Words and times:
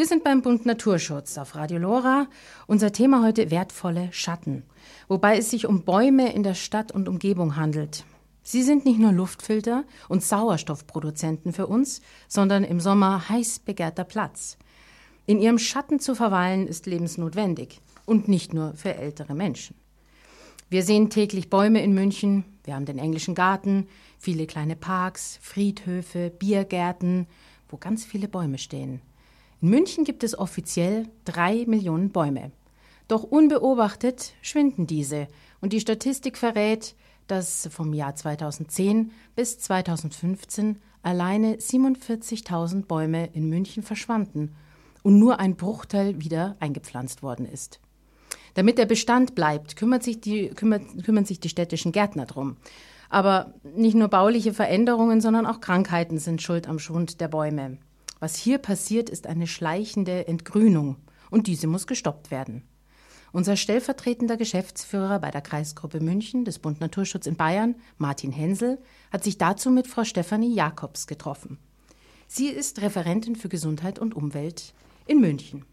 Wir 0.00 0.06
sind 0.06 0.24
beim 0.24 0.40
Bund 0.40 0.64
Naturschutz 0.64 1.36
auf 1.36 1.56
Radio 1.56 1.76
Lora. 1.76 2.26
Unser 2.66 2.90
Thema 2.90 3.22
heute 3.22 3.50
wertvolle 3.50 4.08
Schatten, 4.12 4.62
wobei 5.08 5.36
es 5.36 5.50
sich 5.50 5.66
um 5.66 5.84
Bäume 5.84 6.32
in 6.32 6.42
der 6.42 6.54
Stadt 6.54 6.90
und 6.90 7.06
Umgebung 7.06 7.56
handelt. 7.56 8.06
Sie 8.42 8.62
sind 8.62 8.86
nicht 8.86 8.98
nur 8.98 9.12
Luftfilter 9.12 9.84
und 10.08 10.22
Sauerstoffproduzenten 10.22 11.52
für 11.52 11.66
uns, 11.66 12.00
sondern 12.28 12.64
im 12.64 12.80
Sommer 12.80 13.28
heiß 13.28 13.58
begehrter 13.58 14.04
Platz. 14.04 14.56
In 15.26 15.38
ihrem 15.38 15.58
Schatten 15.58 16.00
zu 16.00 16.14
verweilen 16.14 16.66
ist 16.66 16.86
lebensnotwendig 16.86 17.82
und 18.06 18.26
nicht 18.26 18.54
nur 18.54 18.72
für 18.72 18.94
ältere 18.94 19.34
Menschen. 19.34 19.76
Wir 20.70 20.82
sehen 20.82 21.10
täglich 21.10 21.50
Bäume 21.50 21.82
in 21.82 21.92
München, 21.92 22.46
wir 22.64 22.74
haben 22.74 22.86
den 22.86 22.98
englischen 22.98 23.34
Garten, 23.34 23.86
viele 24.18 24.46
kleine 24.46 24.76
Parks, 24.76 25.38
Friedhöfe, 25.42 26.30
Biergärten, 26.30 27.26
wo 27.68 27.76
ganz 27.76 28.06
viele 28.06 28.28
Bäume 28.28 28.56
stehen. 28.56 29.02
In 29.62 29.68
München 29.68 30.04
gibt 30.04 30.24
es 30.24 30.38
offiziell 30.38 31.08
drei 31.26 31.64
Millionen 31.66 32.10
Bäume. 32.10 32.50
Doch 33.08 33.24
unbeobachtet 33.24 34.32
schwinden 34.40 34.86
diese 34.86 35.28
und 35.60 35.74
die 35.74 35.80
Statistik 35.80 36.38
verrät, 36.38 36.94
dass 37.26 37.68
vom 37.70 37.92
Jahr 37.92 38.14
2010 38.14 39.10
bis 39.36 39.58
2015 39.58 40.78
alleine 41.02 41.56
47.000 41.56 42.86
Bäume 42.86 43.28
in 43.34 43.50
München 43.50 43.82
verschwanden 43.82 44.56
und 45.02 45.18
nur 45.18 45.40
ein 45.40 45.56
Bruchteil 45.56 46.20
wieder 46.20 46.56
eingepflanzt 46.60 47.22
worden 47.22 47.44
ist. 47.44 47.80
Damit 48.54 48.78
der 48.78 48.86
Bestand 48.86 49.34
bleibt, 49.34 49.76
kümmert 49.76 50.02
sich 50.02 50.20
die, 50.20 50.48
kümmert, 50.48 51.04
kümmern 51.04 51.26
sich 51.26 51.38
die 51.38 51.48
städtischen 51.50 51.92
Gärtner 51.92 52.26
drum. 52.26 52.56
Aber 53.10 53.54
nicht 53.76 53.94
nur 53.94 54.08
bauliche 54.08 54.54
Veränderungen, 54.54 55.20
sondern 55.20 55.46
auch 55.46 55.60
Krankheiten 55.60 56.18
sind 56.18 56.40
schuld 56.40 56.68
am 56.68 56.78
Schwund 56.78 57.20
der 57.20 57.28
Bäume. 57.28 57.78
Was 58.20 58.36
hier 58.36 58.58
passiert, 58.58 59.10
ist 59.10 59.26
eine 59.26 59.46
schleichende 59.46 60.28
Entgrünung 60.28 60.96
und 61.30 61.46
diese 61.46 61.66
muss 61.66 61.86
gestoppt 61.86 62.30
werden. 62.30 62.62
Unser 63.32 63.56
stellvertretender 63.56 64.36
Geschäftsführer 64.36 65.20
bei 65.20 65.30
der 65.30 65.40
Kreisgruppe 65.40 66.00
München 66.00 66.44
des 66.44 66.58
Bund 66.58 66.80
Naturschutz 66.80 67.26
in 67.26 67.36
Bayern, 67.36 67.76
Martin 67.96 68.32
Hensel, 68.32 68.78
hat 69.12 69.24
sich 69.24 69.38
dazu 69.38 69.70
mit 69.70 69.86
Frau 69.86 70.04
Stefanie 70.04 70.54
Jakobs 70.54 71.06
getroffen. 71.06 71.58
Sie 72.26 72.48
ist 72.48 72.82
Referentin 72.82 73.36
für 73.36 73.48
Gesundheit 73.48 73.98
und 73.98 74.14
Umwelt 74.14 74.74
in 75.06 75.20
München. 75.20 75.64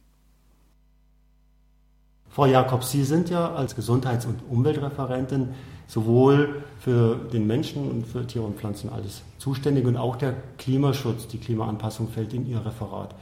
Frau 2.30 2.46
Jakobs, 2.46 2.92
Sie 2.92 3.04
sind 3.04 3.30
ja 3.30 3.54
als 3.54 3.76
Gesundheits- 3.76 4.26
und 4.26 4.44
Umweltreferentin 4.48 5.56
sowohl 5.88 6.64
für 6.80 7.16
den 7.16 7.48
Menschen 7.48 7.90
und 7.90 8.06
für 8.06 8.26
Tiere 8.28 8.46
und 8.46 8.58
Pflanzen 8.58 8.90
alles 8.90 9.22
zuständig 9.40 9.86
und 9.86 9.98
auch 9.98 10.16
der 10.16 10.36
Klimaschutz, 10.58 11.28
die 11.28 11.38
Klimaanpassung 11.38 12.10
fällt 12.10 12.34
in 12.34 12.48
Ihr 12.48 12.66
Referat. 12.66 13.16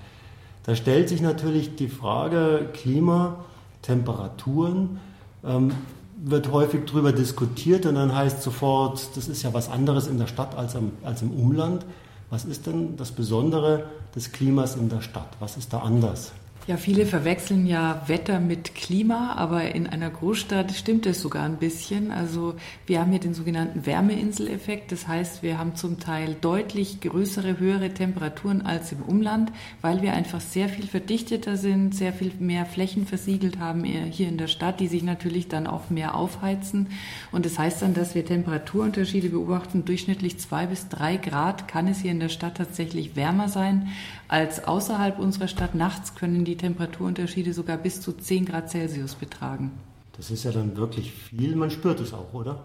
Da 0.63 0.75
stellt 0.75 1.09
sich 1.09 1.21
natürlich 1.21 1.75
die 1.75 1.87
Frage 1.87 2.69
Klima, 2.73 3.37
Temperaturen, 3.83 4.99
ähm, 5.43 5.71
wird 6.23 6.51
häufig 6.51 6.81
darüber 6.87 7.11
diskutiert 7.11 7.85
und 7.85 7.95
dann 7.95 8.15
heißt 8.15 8.41
sofort, 8.41 9.15
das 9.15 9.27
ist 9.27 9.43
ja 9.43 9.53
was 9.53 9.69
anderes 9.69 10.07
in 10.07 10.17
der 10.17 10.27
Stadt 10.27 10.57
als, 10.57 10.75
am, 10.75 10.91
als 11.03 11.21
im 11.21 11.31
Umland. 11.31 11.85
Was 12.31 12.45
ist 12.45 12.65
denn 12.65 12.97
das 12.97 13.11
Besondere 13.11 13.85
des 14.15 14.31
Klimas 14.31 14.75
in 14.75 14.89
der 14.89 15.01
Stadt? 15.01 15.27
Was 15.39 15.57
ist 15.57 15.71
da 15.71 15.79
anders? 15.79 16.31
Ja, 16.67 16.77
viele 16.77 17.05
verwechseln 17.05 17.67
ja 17.67 18.01
Wetter 18.07 18.39
mit 18.39 18.73
Klima, 18.73 19.33
aber 19.35 19.75
in 19.75 19.85
einer 19.85 20.09
Großstadt 20.09 20.71
stimmt 20.71 21.05
es 21.05 21.21
sogar 21.21 21.43
ein 21.43 21.57
bisschen. 21.57 22.09
Also 22.09 22.55
wir 22.87 22.99
haben 22.99 23.11
hier 23.11 23.19
den 23.19 23.35
sogenannten 23.35 23.85
Wärmeinseleffekt. 23.85 24.91
Das 24.91 25.07
heißt, 25.07 25.43
wir 25.43 25.59
haben 25.59 25.75
zum 25.75 25.99
Teil 25.99 26.35
deutlich 26.41 27.01
größere, 27.01 27.59
höhere 27.59 27.91
Temperaturen 27.93 28.63
als 28.63 28.91
im 28.91 29.03
Umland, 29.03 29.51
weil 29.81 30.01
wir 30.01 30.13
einfach 30.13 30.41
sehr 30.41 30.67
viel 30.67 30.87
verdichteter 30.87 31.55
sind, 31.55 31.93
sehr 31.93 32.13
viel 32.13 32.31
mehr 32.39 32.65
Flächen 32.65 33.05
versiegelt 33.05 33.59
haben 33.59 33.83
hier 33.83 34.27
in 34.27 34.39
der 34.39 34.47
Stadt, 34.47 34.79
die 34.79 34.87
sich 34.87 35.03
natürlich 35.03 35.47
dann 35.47 35.67
auch 35.67 35.91
mehr 35.91 36.15
aufheizen. 36.15 36.87
Und 37.31 37.45
das 37.45 37.59
heißt 37.59 37.83
dann, 37.83 37.93
dass 37.93 38.15
wir 38.15 38.25
Temperaturunterschiede 38.25 39.29
beobachten. 39.29 39.85
Durchschnittlich 39.85 40.39
zwei 40.39 40.65
bis 40.65 40.89
drei 40.89 41.17
Grad 41.17 41.67
kann 41.67 41.87
es 41.87 41.99
hier 41.99 42.09
in 42.09 42.19
der 42.19 42.29
Stadt 42.29 42.57
tatsächlich 42.57 43.15
wärmer 43.15 43.49
sein 43.49 43.89
als 44.27 44.67
außerhalb 44.67 45.19
unserer 45.19 45.47
Stadt. 45.47 45.75
Nachts 45.75 46.15
können 46.15 46.43
die 46.43 46.54
Temperaturunterschiede 46.57 47.53
sogar 47.53 47.77
bis 47.77 48.01
zu 48.01 48.13
10 48.13 48.45
Grad 48.45 48.69
Celsius 48.69 49.15
betragen. 49.15 49.71
Das 50.17 50.31
ist 50.31 50.43
ja 50.43 50.51
dann 50.51 50.77
wirklich 50.77 51.11
viel. 51.11 51.55
Man 51.55 51.71
spürt 51.71 51.99
es 51.99 52.13
auch, 52.13 52.33
oder? 52.33 52.63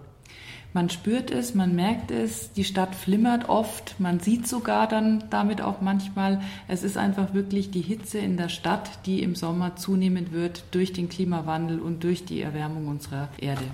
Man 0.73 0.89
spürt 0.89 1.33
es, 1.33 1.57
man 1.57 1.75
merkt 1.75 2.13
es, 2.13 2.53
die 2.53 2.63
Stadt 2.63 2.95
flimmert 2.95 3.49
oft, 3.49 3.99
man 3.99 4.21
sieht 4.21 4.47
sogar 4.47 4.87
dann 4.87 5.25
damit 5.29 5.61
auch 5.61 5.81
manchmal, 5.81 6.41
es 6.69 6.85
ist 6.85 6.97
einfach 6.97 7.35
wirklich 7.35 7.73
die 7.73 7.81
Hitze 7.81 8.19
in 8.19 8.37
der 8.37 8.49
Stadt, 8.49 9.05
die 9.05 9.25
im 9.25 9.35
Sommer 9.35 9.75
zunehmend 9.75 10.33
wird 10.33 10.63
durch 10.71 10.93
den 10.93 11.09
Klimawandel 11.09 11.81
und 11.81 12.05
durch 12.05 12.25
die 12.25 12.41
Erwärmung 12.41 12.87
unserer 12.87 13.29
Erde. 13.39 13.65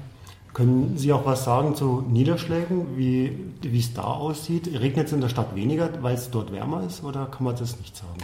Können 0.55 0.97
Sie 0.97 1.13
auch 1.13 1.27
was 1.27 1.45
sagen 1.45 1.75
zu 1.75 2.03
Niederschlägen, 2.09 2.97
wie, 2.97 3.31
wie 3.61 3.79
es 3.79 3.93
da 3.93 4.05
aussieht? 4.05 4.81
Regnet 4.81 5.09
es 5.09 5.13
in 5.13 5.21
der 5.21 5.29
Stadt 5.29 5.55
weniger, 5.55 6.03
weil 6.03 6.15
es 6.15 6.31
dort 6.31 6.51
wärmer 6.51 6.83
ist, 6.83 7.05
oder 7.05 7.27
kann 7.27 7.45
man 7.45 7.57
das 7.57 7.79
nicht 7.79 7.95
sagen? 7.95 8.17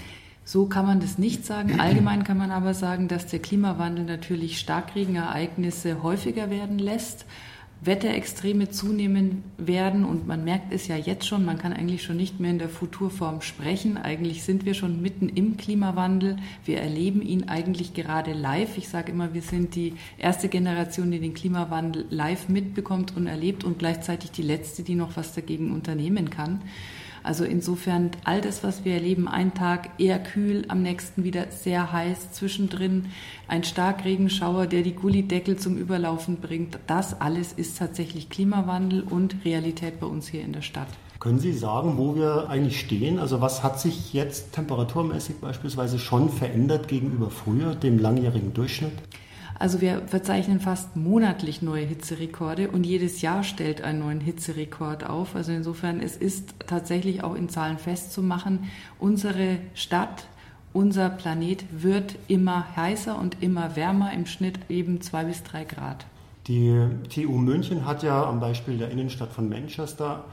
So 0.45 0.67
kann 0.67 0.87
man 0.87 1.01
das 1.01 1.19
nicht 1.19 1.47
sagen. 1.47 1.79
Allgemein 1.81 2.25
kann 2.25 2.39
man 2.39 2.51
aber 2.51 2.75
sagen, 2.75 3.09
dass 3.09 3.27
der 3.27 3.39
Klimawandel 3.39 4.05
natürlich 4.05 4.59
Starkregenereignisse 4.59 6.03
häufiger 6.03 6.51
werden 6.51 6.79
lässt. 6.79 7.27
Wetterextreme 7.85 8.71
zunehmen 8.71 9.43
werden 9.59 10.05
und 10.05 10.29
man 10.29 10.45
merkt 10.45 10.73
es 10.73 10.87
ja 10.87 10.97
jetzt 10.97 11.27
schon, 11.27 11.45
man 11.45 11.59
kann 11.59 11.73
eigentlich 11.73 12.05
schon 12.05 12.17
nicht 12.17 12.39
mehr 12.39 12.53
in 12.53 12.61
der 12.61 12.69
Futurform 12.69 13.41
sprechen. 13.41 13.97
Eigentlich 13.97 14.45
sind 14.45 14.65
wir 14.65 14.75
schon 14.75 15.03
mitten 15.03 15.29
im 15.29 15.57
Klimawandel. 15.57 16.37
Wir 16.65 16.79
erleben 16.79 17.23
ihn 17.23 17.49
eigentlich 17.49 17.93
gerade 17.93 18.35
live. 18.35 18.79
Ich 18.79 18.89
sage 18.89 19.11
immer, 19.11 19.35
wir 19.35 19.43
sind 19.43 19.75
die 19.75 19.95
erste 20.17 20.49
Generation, 20.49 21.11
die 21.11 21.19
den 21.19 21.35
Klimawandel 21.35 22.07
live 22.09 22.49
mitbekommt 22.49 23.17
und 23.17 23.27
erlebt 23.27 23.65
und 23.65 23.81
gleichzeitig 23.81 24.31
die 24.31 24.43
letzte, 24.43 24.85
die 24.85 24.95
noch 24.95 25.17
was 25.17 25.35
dagegen 25.35 25.73
unternehmen 25.73 26.31
kann. 26.31 26.61
Also 27.23 27.45
insofern 27.45 28.11
all 28.25 28.41
das, 28.41 28.65
was 28.65 28.85
wir 28.85 28.95
erleben, 28.95 29.29
ein 29.29 29.55
Tag 29.55 29.91
eher 29.99 30.19
kühl, 30.19 30.65
am 30.69 30.83
nächsten 30.83 31.25
wieder 31.25 31.51
sehr 31.51 31.93
heiß, 31.93 32.33
zwischendrin 32.33 33.07
ein 33.49 33.65
Starkregenschauer, 33.65 34.67
der 34.67 34.83
die 34.83 34.95
Gullideckel 34.95 35.57
zum 35.57 35.77
Überlaufen 35.77 36.37
bringt, 36.37 36.79
das 36.87 37.21
alles 37.21 37.53
ist 37.53 37.79
tatsächlich 37.79 38.31
Klimawandel 38.31 39.03
und 39.03 39.37
Realität 39.45 40.01
bei 40.01 40.07
uns 40.07 40.29
hier 40.29 40.43
in 40.43 40.53
der 40.53 40.63
Stadt. 40.63 40.89
Können 41.21 41.39
Sie 41.39 41.53
sagen, 41.53 41.99
wo 41.99 42.17
wir 42.17 42.49
eigentlich 42.51 42.81
stehen? 42.81 43.21
Also 43.21 43.41
was 43.41 43.63
hat 43.63 43.79
sich 43.79 44.13
jetzt 44.13 44.55
temperaturmäßig 44.55 45.37
beispielsweise 45.37 46.01
schon 46.01 46.29
verändert 46.29 46.89
gegenüber 46.89 47.31
früher, 47.31 47.77
dem 47.77 48.01
langjährigen 48.01 48.53
Durchschnitt? 48.55 48.93
Also 49.59 49.81
wir 49.81 50.03
verzeichnen 50.07 50.61
fast 50.61 50.97
monatlich 50.97 51.63
neue 51.63 51.85
Hitzerekorde 51.85 52.71
und 52.71 52.85
jedes 52.85 53.23
Jahr 53.23 53.45
stellt 53.45 53.83
einen 53.83 54.01
neuen 54.01 54.21
Hitzerekord 54.21 55.05
auf. 55.05 55.37
Also 55.37 55.53
insofern, 55.53 56.01
es 56.01 56.17
ist 56.17 56.55
tatsächlich 56.67 57.23
auch 57.23 57.35
in 57.35 57.49
Zahlen 57.49 57.79
festzumachen, 57.79 58.71
unsere 58.99 59.59
Stadt, 59.75 60.27
unser 60.73 61.11
Planet 61.11 61.65
wird 61.71 62.17
immer 62.29 62.77
heißer 62.77 63.19
und 63.19 63.43
immer 63.43 63.77
wärmer, 63.77 64.13
im 64.13 64.27
Schnitt 64.27 64.59
eben 64.69 65.01
zwei 65.01 65.25
bis 65.25 65.43
drei 65.43 65.65
Grad. 65.65 66.07
Die 66.49 66.75
TU 67.09 67.33
München 67.33 67.87
hat 67.87 68.03
ja 68.03 68.25
am 68.25 68.41
Beispiel 68.41 68.79
der 68.79 68.91
Innenstadt 68.91 69.33
von 69.33 69.49
Manchester 69.49 70.25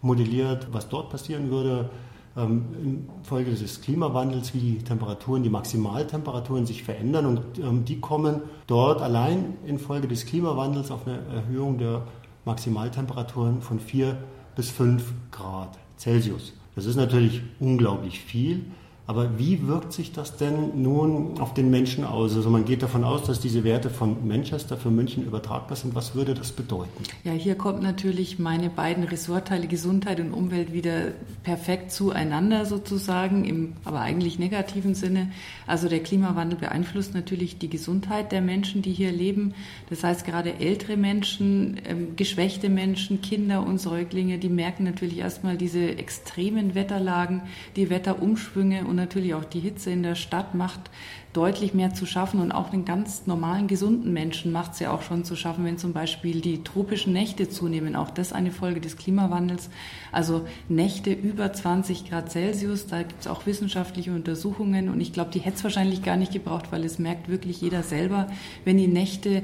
modelliert, 0.00 0.68
was 0.72 0.88
dort 0.88 1.10
passieren 1.10 1.50
würde, 1.50 1.90
ähm, 2.36 3.06
infolge 3.18 3.52
des 3.52 3.80
Klimawandels, 3.80 4.54
wie 4.54 4.58
die 4.58 4.78
Temperaturen, 4.78 5.42
die 5.42 5.50
Maximaltemperaturen 5.50 6.66
sich 6.66 6.82
verändern 6.82 7.26
und 7.26 7.58
ähm, 7.58 7.84
die 7.84 8.00
kommen 8.00 8.42
dort 8.66 9.02
allein 9.02 9.56
infolge 9.66 10.08
des 10.08 10.26
Klimawandels 10.26 10.90
auf 10.90 11.06
eine 11.06 11.18
Erhöhung 11.34 11.78
der 11.78 12.02
Maximaltemperaturen 12.44 13.60
von 13.60 13.78
4 13.78 14.16
bis 14.56 14.70
5 14.70 15.12
Grad 15.30 15.78
Celsius. 15.98 16.54
Das 16.74 16.86
ist 16.86 16.96
natürlich 16.96 17.42
unglaublich 17.60 18.20
viel. 18.20 18.64
Aber 19.04 19.36
wie 19.36 19.66
wirkt 19.66 19.92
sich 19.92 20.12
das 20.12 20.36
denn 20.36 20.80
nun 20.80 21.40
auf 21.40 21.54
den 21.54 21.70
Menschen 21.70 22.04
aus? 22.04 22.36
Also 22.36 22.50
man 22.50 22.64
geht 22.64 22.84
davon 22.84 23.02
aus, 23.02 23.24
dass 23.24 23.40
diese 23.40 23.64
Werte 23.64 23.90
von 23.90 24.28
Manchester 24.28 24.76
für 24.76 24.90
München 24.90 25.24
übertragbar 25.24 25.76
sind. 25.76 25.96
Was 25.96 26.14
würde 26.14 26.34
das 26.34 26.52
bedeuten? 26.52 27.02
Ja, 27.24 27.32
hier 27.32 27.56
kommt 27.56 27.82
natürlich 27.82 28.38
meine 28.38 28.70
beiden 28.70 29.02
Ressortteile 29.02 29.66
Gesundheit 29.66 30.20
und 30.20 30.32
Umwelt 30.32 30.72
wieder 30.72 31.08
perfekt 31.42 31.90
zueinander 31.90 32.64
sozusagen, 32.64 33.44
im 33.44 33.72
aber 33.84 34.00
eigentlich 34.00 34.38
negativen 34.38 34.94
Sinne. 34.94 35.32
Also 35.66 35.88
der 35.88 36.00
Klimawandel 36.00 36.60
beeinflusst 36.60 37.12
natürlich 37.12 37.58
die 37.58 37.68
Gesundheit 37.68 38.30
der 38.30 38.40
Menschen, 38.40 38.82
die 38.82 38.92
hier 38.92 39.10
leben. 39.10 39.54
Das 39.90 40.04
heißt, 40.04 40.24
gerade 40.24 40.60
ältere 40.60 40.96
Menschen, 40.96 41.80
ähm, 41.88 42.14
geschwächte 42.14 42.68
Menschen, 42.68 43.20
Kinder 43.20 43.66
und 43.66 43.78
Säuglinge, 43.78 44.38
die 44.38 44.48
merken 44.48 44.84
natürlich 44.84 45.18
erstmal 45.18 45.56
diese 45.56 45.98
extremen 45.98 46.76
Wetterlagen, 46.76 47.42
die 47.74 47.90
Wetterumschwünge 47.90 48.91
und 48.92 48.96
natürlich 48.96 49.32
auch 49.32 49.44
die 49.44 49.60
Hitze 49.60 49.90
in 49.90 50.02
der 50.02 50.14
Stadt 50.14 50.54
macht 50.54 50.90
deutlich 51.32 51.72
mehr 51.72 51.94
zu 51.94 52.04
schaffen 52.04 52.40
und 52.40 52.52
auch 52.52 52.68
den 52.68 52.84
ganz 52.84 53.26
normalen, 53.26 53.66
gesunden 53.66 54.12
Menschen 54.12 54.52
macht 54.52 54.74
es 54.74 54.80
ja 54.80 54.92
auch 54.92 55.00
schon 55.00 55.24
zu 55.24 55.34
schaffen, 55.34 55.64
wenn 55.64 55.78
zum 55.78 55.94
Beispiel 55.94 56.42
die 56.42 56.62
tropischen 56.62 57.14
Nächte 57.14 57.48
zunehmen. 57.48 57.96
Auch 57.96 58.10
das 58.10 58.34
eine 58.34 58.50
Folge 58.50 58.82
des 58.82 58.98
Klimawandels. 58.98 59.70
Also 60.12 60.46
Nächte 60.68 61.10
über 61.10 61.50
20 61.50 62.10
Grad 62.10 62.30
Celsius, 62.30 62.86
da 62.86 63.02
gibt 63.02 63.22
es 63.22 63.26
auch 63.28 63.46
wissenschaftliche 63.46 64.12
Untersuchungen 64.12 64.90
und 64.90 65.00
ich 65.00 65.14
glaube, 65.14 65.30
die 65.30 65.40
hätte 65.40 65.56
es 65.56 65.64
wahrscheinlich 65.64 66.02
gar 66.02 66.18
nicht 66.18 66.32
gebraucht, 66.32 66.66
weil 66.70 66.84
es 66.84 66.98
merkt 66.98 67.30
wirklich 67.30 67.62
jeder 67.62 67.82
selber, 67.82 68.26
wenn 68.66 68.76
die 68.76 68.88
Nächte 68.88 69.42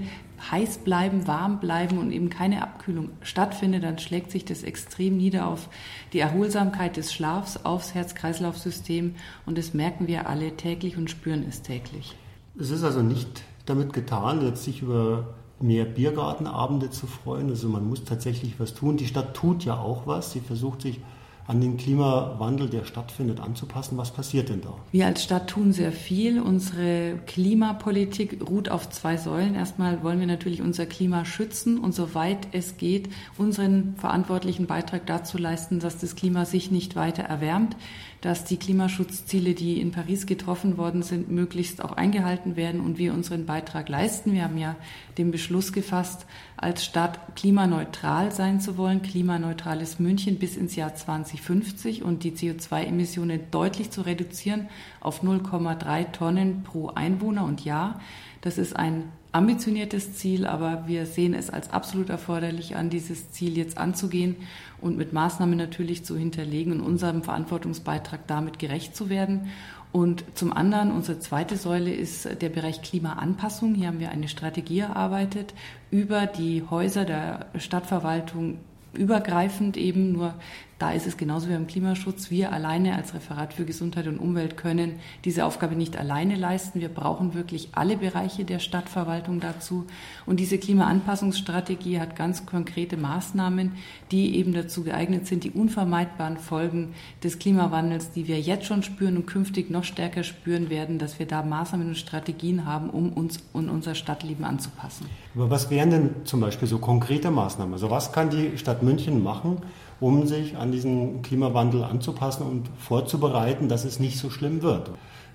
heiß 0.51 0.79
bleiben, 0.79 1.27
warm 1.27 1.61
bleiben 1.61 1.99
und 1.99 2.13
eben 2.13 2.31
keine 2.31 2.63
Abkühlung 2.63 3.11
stattfindet, 3.23 3.85
dann 3.85 3.99
schlägt 3.99 4.31
sich 4.31 4.45
das 4.45 4.63
extrem 4.63 5.17
nieder 5.17 5.47
auf 5.47 5.69
die 6.13 6.21
Erholsamkeit 6.21 6.97
des 6.97 7.13
Schlafs, 7.13 7.65
aufs 7.65 7.95
Herz-Kreislauf-System 7.95 9.15
und 9.47 9.59
das 9.59 9.75
merken 9.75 10.07
wir 10.07 10.29
alle 10.29 10.57
täglich 10.57 10.97
und 10.97 11.11
spüren 11.11 11.45
es 11.49 11.63
täglich. 11.63 12.15
Es 12.59 12.71
ist 12.71 12.83
also 12.83 13.03
nicht 13.03 13.43
damit 13.67 13.93
getan, 13.93 14.45
jetzt 14.45 14.65
sich 14.65 14.83
über 14.83 15.35
mehr 15.61 15.85
Biergartenabende 15.85 16.91
zu 16.91 17.07
freuen. 17.07 17.51
Also 17.51 17.69
man 17.69 17.89
muss 17.89 18.05
tatsächlich 18.05 18.59
was 18.59 18.75
tun. 18.75 18.97
Die 18.97 19.07
Stadt 19.07 19.35
tut 19.35 19.65
ja 19.65 19.79
auch 19.79 20.07
was. 20.07 20.33
Sie 20.33 20.41
versucht 20.41 20.83
sich 20.83 21.01
an 21.49 21.63
den 21.63 21.79
Klimawandel, 21.79 22.69
der 22.69 22.85
stattfindet, 22.85 23.41
anzupassen. 23.41 23.97
Was 23.97 24.11
passiert 24.11 24.51
denn 24.51 24.61
da? 24.61 24.75
Wir 24.93 25.07
als 25.07 25.25
Stadt 25.25 25.49
tun 25.49 25.73
sehr 25.73 25.93
viel. 25.93 26.43
Unsere 26.43 27.19
Klimapolitik 27.27 28.47
ruht 28.47 28.69
auf 28.69 28.91
zwei 28.91 29.17
Säulen. 29.17 29.55
Erstmal 29.55 30.03
wollen 30.03 30.21
wir 30.21 30.27
natürlich 30.27 30.61
unser 30.61 30.85
Klima 30.85 31.25
schützen 31.25 31.79
und 31.79 31.95
soweit 31.95 32.49
es 32.53 32.77
geht, 32.77 33.09
unseren 33.39 33.95
verantwortlichen 33.97 34.67
Beitrag 34.67 35.07
dazu 35.07 35.39
leisten, 35.39 35.81
dass 35.81 35.97
das 35.97 36.17
Klima 36.17 36.45
sich 36.45 36.71
nicht 36.71 36.97
weiter 36.97 37.23
erwärmt 37.23 37.77
dass 38.21 38.45
die 38.45 38.57
Klimaschutzziele, 38.57 39.55
die 39.55 39.81
in 39.81 39.93
Paris 39.93 40.27
getroffen 40.27 40.77
worden 40.77 41.03
sind, 41.03 41.31
möglichst 41.31 41.83
auch 41.85 41.93
eingehalten 41.93 42.57
werden 42.57 42.81
und 42.81 42.99
wir 42.99 43.15
unseren 43.15 43.47
Beitrag 43.47 43.89
leisten. 43.89 44.33
Wir 44.33 44.45
haben 44.45 44.59
ja 44.59 44.77
den 45.19 45.31
Beschluss 45.31 45.73
gefasst, 45.73 46.27
als 46.57 46.85
Stadt 46.85 47.37
klimaneutral 47.37 48.33
sein 48.33 48.61
zu 48.61 48.77
wollen, 48.77 49.03
klimaneutrales 49.03 50.01
München 50.01 50.39
bis 50.39 50.57
ins 50.57 50.75
Jahr 50.75 50.95
2050 50.95 52.03
und 52.03 52.25
die 52.25 52.33
CO2-Emissionen 52.33 53.41
deutlich 53.51 53.91
zu 53.91 54.03
reduzieren 54.03 54.69
auf 55.01 55.23
0,3 55.23 56.11
Tonnen 56.13 56.63
pro 56.65 56.89
Einwohner 56.89 57.45
und 57.45 57.65
Jahr. 57.65 58.01
Das 58.41 58.59
ist 58.59 58.77
ein 58.77 59.05
ambitioniertes 59.33 60.15
Ziel, 60.15 60.47
aber 60.47 60.85
wir 60.87 61.07
sehen 61.07 61.35
es 61.35 61.51
als 61.51 61.71
absolut 61.71 62.09
erforderlich 62.09 62.77
an, 62.77 62.91
dieses 62.91 63.31
Ziel 63.31 63.57
jetzt 63.57 63.79
anzugehen 63.79 64.37
und 64.81 64.97
mit 64.97 65.13
Maßnahmen 65.13 65.57
natürlich 65.57 66.05
zu 66.05 66.17
hinterlegen 66.17 66.73
und 66.73 66.81
unserem 66.81 67.23
Verantwortungsbeitrag 67.23 68.27
damit 68.27 68.59
gerecht 68.59 68.97
zu 68.97 69.11
werden. 69.11 69.49
Und 69.91 70.25
zum 70.35 70.53
anderen, 70.53 70.93
unsere 70.93 71.19
zweite 71.19 71.57
Säule 71.57 71.93
ist 71.93 72.29
der 72.43 72.49
Bereich 72.51 72.83
Klimaanpassung. 72.83 73.75
Hier 73.75 73.89
haben 73.89 74.01
wir 74.01 74.11
eine 74.11 74.29
Strategie 74.29 74.81
erarbeitet 74.81 75.55
über 75.91 76.27
die 76.27 76.63
Häuser 76.69 77.05
der 77.05 77.47
Stadtverwaltung 77.57 78.59
übergreifend 78.93 79.77
eben, 79.77 80.13
nur 80.13 80.35
da 80.79 80.93
ist 80.93 81.09
es 81.09 81.17
genauso 81.17 81.49
wie 81.49 81.55
beim 81.55 81.67
Klimaschutz. 81.67 82.31
Wir 82.31 82.53
alleine 82.53 82.95
als 82.95 83.13
Referat 83.13 83.53
für 83.53 83.65
Gesundheit 83.65 84.07
und 84.07 84.19
Umwelt 84.19 84.57
können 84.57 85.01
diese 85.25 85.45
Aufgabe 85.45 85.75
nicht 85.75 85.97
alleine 85.97 86.37
leisten. 86.37 86.81
Wir 86.81 86.89
brauchen 86.89 87.35
wirklich 87.35 87.71
alle 87.73 87.97
Bereiche 87.97 88.45
der 88.45 88.61
Stadtverwaltung 88.61 89.41
dazu. 89.41 89.87
Und 90.25 90.39
diese 90.39 90.57
Klimaanpassungsstrategie 90.57 91.99
hat 91.99 92.15
ganz 92.15 92.47
konkrete 92.47 92.97
Maßnahmen, 92.97 93.73
die 94.13 94.37
eben 94.37 94.53
dazu 94.53 94.85
geeignet 94.85 95.27
sind, 95.27 95.43
die 95.43 95.51
unvermeidbaren 95.51 96.37
Folgen 96.37 96.95
des 97.25 97.41
Klimawandels, 97.41 98.13
die 98.13 98.29
wir 98.29 98.41
jetzt 98.41 98.67
schon 98.67 98.85
spüren 98.85 99.17
und 99.17 99.27
künftig 99.27 99.71
noch 99.71 99.83
stärker 99.83 100.23
spüren 100.23 100.71
werden, 100.71 101.01
dass 101.01 101.19
wir 101.19 101.27
da 101.27 101.43
Maßnahmen 101.43 101.89
und 101.89 101.97
Strategien 101.97 102.67
haben, 102.67 102.91
um 102.91 103.13
uns 103.13 103.41
und 103.53 103.69
unser 103.69 103.97
Stadtleben 103.97 104.45
anzupassen. 104.45 105.07
Aber 105.35 105.51
was 105.51 105.71
wären 105.71 105.91
denn 105.91 106.11
zum 106.25 106.39
Beispiel 106.41 106.69
so 106.69 106.79
konkrete 106.79 107.33
Maßnahmen? 107.33 107.73
Also 107.73 107.91
was 107.91 108.13
kann 108.13 108.31
die 108.31 108.57
Stadt 108.59 108.85
München 108.85 109.25
machen, 109.25 109.59
um 110.01 110.27
sich 110.27 110.57
an 110.57 110.73
diesen 110.73 111.23
Klimawandel 111.23 111.85
anzupassen 111.85 112.47
und 112.47 112.69
vorzubereiten, 112.79 113.69
dass 113.69 113.85
es 113.85 113.99
nicht 113.99 114.19
so 114.19 114.31
schlimm 114.31 114.63
wird. 114.63 114.91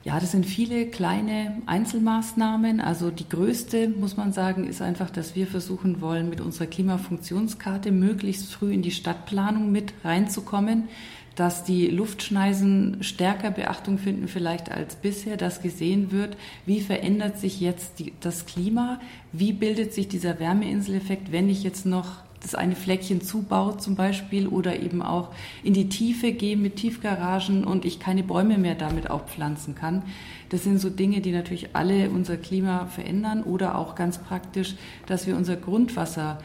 Ja, 0.05 0.19
das 0.19 0.31
sind 0.31 0.45
viele 0.45 0.87
kleine 0.87 1.61
Einzelmaßnahmen. 1.65 2.81
Also 2.81 3.09
die 3.09 3.27
größte, 3.27 3.87
muss 3.87 4.17
man 4.17 4.33
sagen, 4.33 4.67
ist 4.67 4.81
einfach, 4.81 5.09
dass 5.09 5.33
wir 5.33 5.47
versuchen 5.47 6.01
wollen, 6.01 6.29
mit 6.29 6.41
unserer 6.41 6.67
Klimafunktionskarte 6.67 7.91
möglichst 7.91 8.51
früh 8.51 8.73
in 8.73 8.81
die 8.81 8.91
Stadtplanung 8.91 9.71
mit 9.71 9.93
reinzukommen, 10.03 10.89
dass 11.35 11.63
die 11.63 11.87
Luftschneisen 11.87 12.97
stärker 13.01 13.49
Beachtung 13.49 13.97
finden 13.97 14.27
vielleicht 14.27 14.69
als 14.69 14.95
bisher, 14.95 15.37
dass 15.37 15.61
gesehen 15.61 16.11
wird, 16.11 16.35
wie 16.65 16.81
verändert 16.81 17.39
sich 17.39 17.61
jetzt 17.61 17.99
die, 17.99 18.13
das 18.19 18.45
Klima, 18.45 18.99
wie 19.31 19.53
bildet 19.53 19.93
sich 19.93 20.09
dieser 20.09 20.37
Wärmeinseleffekt, 20.37 21.31
wenn 21.31 21.47
ich 21.47 21.63
jetzt 21.63 21.85
noch 21.85 22.17
das 22.43 22.55
eine 22.55 22.75
Fleckchen 22.75 23.21
zubaut 23.21 23.81
zum 23.81 23.95
Beispiel 23.95 24.47
oder 24.47 24.79
eben 24.79 25.01
auch 25.01 25.29
in 25.63 25.73
die 25.73 25.89
Tiefe 25.89 26.31
gehe 26.31 26.55
mit 26.57 26.75
Tiefgaragen 26.75 27.63
und 27.63 27.85
ich 27.85 27.99
keine 27.99 28.23
Bäume 28.23 28.57
mehr 28.57 28.75
damit 28.75 29.09
aufpflanzen 29.09 29.73
kann. 29.73 30.03
Das 30.49 30.63
sind 30.63 30.77
so 30.77 30.89
Dinge, 30.89 31.21
die 31.21 31.31
natürlich 31.31 31.75
alle 31.75 32.09
unser 32.09 32.37
Klima 32.37 32.85
verändern 32.85 33.43
oder 33.43 33.77
auch 33.77 33.95
ganz 33.95 34.19
praktisch, 34.19 34.75
dass 35.07 35.25
wir 35.25 35.35
unser 35.35 35.55
Grundwasser 35.55 36.37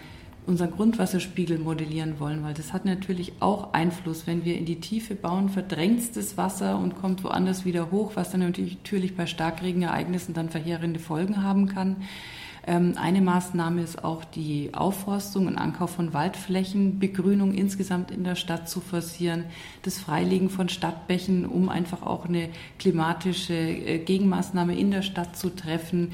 unseren 0.49 0.71
Grundwasserspiegel 0.71 1.59
modellieren 1.59 2.19
wollen, 2.21 2.43
weil 2.43 2.55
das 2.55 2.73
hat 2.73 2.87
natürlich 2.87 3.35
auch 3.39 3.75
Einfluss. 3.75 4.27
Wenn 4.27 4.47
wir 4.47 4.57
in 4.57 4.65
die 4.65 4.81
Tiefe 4.81 5.15
bauen, 5.15 5.51
verdrängt 5.51 6.17
das 6.17 6.39
Wasser 6.39 6.79
und 6.79 6.97
kommt 6.97 7.23
woanders 7.23 7.67
wieder 7.67 7.91
hoch, 7.91 8.13
was 8.15 8.31
dann 8.31 8.41
natürlich 8.41 9.15
bei 9.15 9.27
Starkregenereignissen 9.27 10.33
dann 10.33 10.49
verheerende 10.49 11.01
Folgen 11.01 11.43
haben 11.43 11.67
kann. 11.67 11.97
Ähm, 12.67 12.95
eine 12.97 13.21
Maßnahme 13.21 13.83
ist 13.83 14.05
auch 14.05 14.25
die 14.25 14.71
Aufforstung 14.73 15.47
und 15.47 15.57
Ankauf 15.57 15.91
von 15.91 16.13
Waldflächen, 16.13 16.99
Begrünung 16.99 17.55
insgesamt 17.55 18.11
in 18.11 18.25
der 18.25 18.35
Stadt 18.35 18.69
zu 18.69 18.81
forcieren, 18.81 19.45
das 19.83 19.99
Freilegen 19.99 20.51
von 20.51 20.69
Stadtbächen, 20.69 21.47
um 21.47 21.69
einfach 21.69 22.03
auch 22.03 22.27
eine 22.27 22.49
klimatische 22.79 23.55
äh, 23.55 23.99
Gegenmaßnahme 23.99 24.79
in 24.79 24.91
der 24.91 25.03
Stadt 25.03 25.37
zu 25.37 25.51
treffen, 25.51 26.13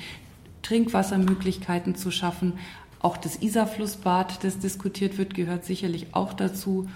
Trinkwassermöglichkeiten 0.63 1.95
zu 1.95 2.11
schaffen. 2.11 2.55
Auch 3.01 3.17
das 3.17 3.37
Isarflussbad, 3.43 4.43
das 4.45 4.59
diskutiert 4.59 5.19
wird, 5.19 5.35
gehört 5.35 5.65
sicherlich 5.65 6.09
auch 6.13 6.33
dazu. 6.33 6.89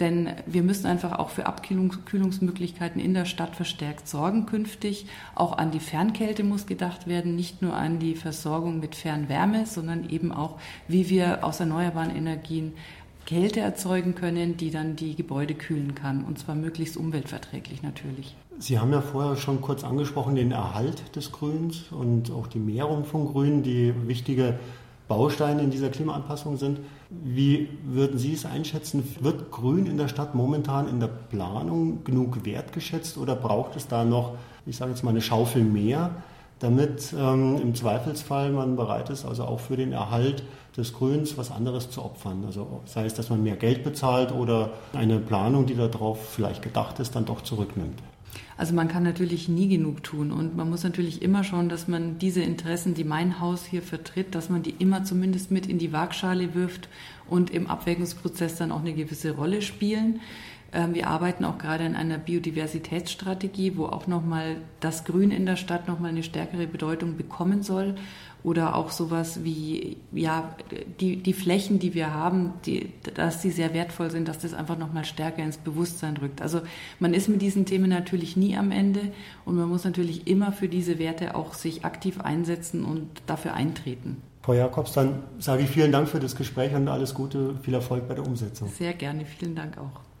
Denn 0.00 0.30
wir 0.46 0.62
müssen 0.62 0.86
einfach 0.86 1.18
auch 1.18 1.28
für 1.28 1.46
Abkühlungsmöglichkeiten 1.46 3.00
in 3.00 3.14
der 3.14 3.24
Stadt 3.24 3.54
verstärkt 3.54 4.08
sorgen 4.08 4.46
künftig. 4.46 5.06
Auch 5.34 5.56
an 5.56 5.70
die 5.70 5.80
Fernkälte 5.80 6.44
muss 6.44 6.66
gedacht 6.66 7.06
werden, 7.06 7.36
nicht 7.36 7.62
nur 7.62 7.74
an 7.74 7.98
die 7.98 8.14
Versorgung 8.14 8.80
mit 8.80 8.94
Fernwärme, 8.94 9.66
sondern 9.66 10.08
eben 10.08 10.32
auch, 10.32 10.58
wie 10.88 11.08
wir 11.08 11.44
aus 11.44 11.60
erneuerbaren 11.60 12.14
Energien 12.14 12.72
Kälte 13.26 13.60
erzeugen 13.60 14.14
können, 14.14 14.56
die 14.56 14.70
dann 14.70 14.96
die 14.96 15.14
Gebäude 15.14 15.54
kühlen 15.54 15.94
kann. 15.94 16.24
Und 16.24 16.38
zwar 16.38 16.54
möglichst 16.54 16.96
umweltverträglich 16.96 17.82
natürlich. 17.82 18.34
Sie 18.58 18.78
haben 18.78 18.92
ja 18.92 19.00
vorher 19.00 19.36
schon 19.36 19.60
kurz 19.60 19.84
angesprochen 19.84 20.34
den 20.34 20.52
Erhalt 20.52 21.16
des 21.16 21.32
Grüns 21.32 21.84
und 21.90 22.30
auch 22.30 22.46
die 22.46 22.58
Mehrung 22.58 23.04
von 23.04 23.26
Grün, 23.26 23.62
die 23.62 23.94
wichtige 24.06 24.58
Bausteine 25.12 25.60
in 25.60 25.70
dieser 25.70 25.90
Klimaanpassung 25.90 26.56
sind. 26.56 26.80
Wie 27.10 27.68
würden 27.84 28.18
Sie 28.18 28.32
es 28.32 28.46
einschätzen? 28.46 29.04
Wird 29.20 29.50
Grün 29.50 29.84
in 29.84 29.98
der 29.98 30.08
Stadt 30.08 30.34
momentan 30.34 30.88
in 30.88 31.00
der 31.00 31.08
Planung 31.08 32.02
genug 32.02 32.46
wertgeschätzt 32.46 33.18
oder 33.18 33.36
braucht 33.36 33.76
es 33.76 33.86
da 33.86 34.04
noch, 34.04 34.36
ich 34.64 34.78
sage 34.78 34.92
jetzt 34.92 35.04
mal, 35.04 35.10
eine 35.10 35.20
Schaufel 35.20 35.64
mehr, 35.64 36.12
damit 36.60 37.12
ähm, 37.12 37.60
im 37.60 37.74
Zweifelsfall 37.74 38.52
man 38.52 38.74
bereit 38.74 39.10
ist, 39.10 39.26
also 39.26 39.44
auch 39.44 39.60
für 39.60 39.76
den 39.76 39.92
Erhalt 39.92 40.44
des 40.78 40.94
Grüns 40.94 41.36
was 41.36 41.50
anderes 41.50 41.90
zu 41.90 42.02
opfern? 42.02 42.44
Also 42.46 42.80
sei 42.86 43.04
es, 43.04 43.12
dass 43.12 43.28
man 43.28 43.42
mehr 43.42 43.56
Geld 43.56 43.84
bezahlt 43.84 44.32
oder 44.32 44.70
eine 44.94 45.18
Planung, 45.18 45.66
die 45.66 45.74
darauf 45.74 46.26
vielleicht 46.26 46.62
gedacht 46.62 47.00
ist, 47.00 47.14
dann 47.14 47.26
doch 47.26 47.42
zurücknimmt. 47.42 48.02
Also 48.56 48.74
man 48.74 48.88
kann 48.88 49.02
natürlich 49.02 49.48
nie 49.48 49.68
genug 49.68 50.02
tun 50.02 50.32
und 50.32 50.56
man 50.56 50.70
muss 50.70 50.84
natürlich 50.84 51.22
immer 51.22 51.44
schauen, 51.44 51.68
dass 51.68 51.88
man 51.88 52.18
diese 52.18 52.42
Interessen, 52.42 52.94
die 52.94 53.04
mein 53.04 53.40
Haus 53.40 53.64
hier 53.64 53.82
vertritt, 53.82 54.34
dass 54.34 54.50
man 54.50 54.62
die 54.62 54.74
immer 54.78 55.04
zumindest 55.04 55.50
mit 55.50 55.66
in 55.66 55.78
die 55.78 55.92
Waagschale 55.92 56.54
wirft 56.54 56.88
und 57.28 57.50
im 57.50 57.66
Abwägungsprozess 57.66 58.56
dann 58.56 58.72
auch 58.72 58.80
eine 58.80 58.94
gewisse 58.94 59.32
Rolle 59.32 59.62
spielen. 59.62 60.20
Ähm, 60.72 60.94
wir 60.94 61.08
arbeiten 61.08 61.44
auch 61.44 61.58
gerade 61.58 61.84
an 61.84 61.96
einer 61.96 62.18
Biodiversitätsstrategie, 62.18 63.76
wo 63.76 63.86
auch 63.86 64.06
nochmal 64.06 64.56
das 64.80 65.04
Grün 65.04 65.30
in 65.30 65.46
der 65.46 65.56
Stadt 65.56 65.86
nochmal 65.86 66.10
eine 66.10 66.22
stärkere 66.22 66.66
Bedeutung 66.66 67.16
bekommen 67.16 67.62
soll. 67.62 67.94
Oder 68.44 68.74
auch 68.74 68.90
sowas 68.90 69.44
wie, 69.44 69.98
ja, 70.10 70.56
die, 70.98 71.18
die 71.18 71.32
Flächen, 71.32 71.78
die 71.78 71.94
wir 71.94 72.12
haben, 72.12 72.54
die, 72.66 72.92
dass 73.14 73.40
sie 73.40 73.52
sehr 73.52 73.72
wertvoll 73.72 74.10
sind, 74.10 74.26
dass 74.26 74.40
das 74.40 74.52
einfach 74.52 74.76
nochmal 74.76 75.04
stärker 75.04 75.44
ins 75.44 75.58
Bewusstsein 75.58 76.16
rückt. 76.16 76.42
Also 76.42 76.60
man 76.98 77.14
ist 77.14 77.28
mit 77.28 77.40
diesen 77.40 77.66
Themen 77.66 77.88
natürlich 77.88 78.36
nie 78.36 78.56
am 78.56 78.72
Ende 78.72 79.12
und 79.44 79.54
man 79.54 79.68
muss 79.68 79.84
natürlich 79.84 80.26
immer 80.26 80.50
für 80.50 80.66
diese 80.66 80.98
Werte 80.98 81.36
auch 81.36 81.54
sich 81.54 81.84
aktiv 81.84 82.20
einsetzen 82.20 82.84
und 82.84 83.08
dafür 83.26 83.54
eintreten. 83.54 84.16
Frau 84.42 84.54
Jakobs, 84.54 84.92
dann 84.92 85.22
sage 85.38 85.62
ich 85.62 85.70
vielen 85.70 85.92
Dank 85.92 86.08
für 86.08 86.18
das 86.18 86.34
Gespräch 86.34 86.74
und 86.74 86.88
alles 86.88 87.14
Gute, 87.14 87.54
viel 87.62 87.74
Erfolg 87.74 88.08
bei 88.08 88.14
der 88.14 88.26
Umsetzung. 88.26 88.68
Sehr 88.70 88.92
gerne, 88.92 89.24
vielen 89.24 89.54
Dank 89.54 89.78
auch. 89.78 90.11